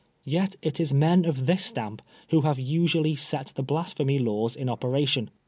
Yet 0.25 0.55
it 0.63 0.79
is 0.79 0.91
men 0.95 1.25
of 1.25 1.45
this 1.45 1.63
stamp 1.63 2.01
who 2.29 2.41
have 2.41 2.57
usually 2.59 3.15
set 3.15 3.51
the 3.53 3.61
Blasphemy 3.61 4.17
Laws 4.17 4.55
in 4.55 4.67
operation. 4.67 5.29